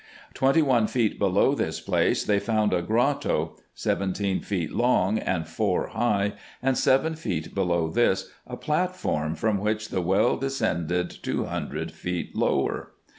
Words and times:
Twenty 0.33 0.63
one 0.63 0.87
feet 0.87 1.19
below 1.19 1.53
this 1.53 1.79
place 1.79 2.23
they 2.23 2.39
found 2.39 2.73
a 2.73 2.81
grotto, 2.81 3.55
seventeen 3.75 4.41
feet 4.41 4.71
long 4.73 5.19
and 5.19 5.47
four 5.47 5.89
high; 5.89 6.33
and 6.59 6.75
seven 6.75 7.13
feet 7.13 7.53
below 7.53 7.87
this, 7.87 8.31
a 8.47 8.57
platform, 8.57 9.35
from 9.35 9.59
which 9.59 9.89
the 9.89 10.01
well 10.01 10.37
descended 10.37 11.11
two 11.11 11.43
hundred 11.43 11.91
feet 11.91 12.35
lower. 12.35 12.93